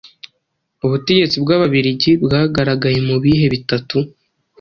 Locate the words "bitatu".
3.53-3.97